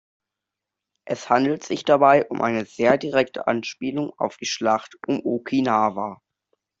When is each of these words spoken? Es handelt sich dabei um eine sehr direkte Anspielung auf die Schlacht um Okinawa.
Es 1.05 1.29
handelt 1.29 1.63
sich 1.63 1.83
dabei 1.85 2.25
um 2.27 2.41
eine 2.41 2.65
sehr 2.65 2.97
direkte 2.97 3.45
Anspielung 3.45 4.11
auf 4.17 4.35
die 4.37 4.47
Schlacht 4.47 4.95
um 5.05 5.21
Okinawa. 5.23 6.23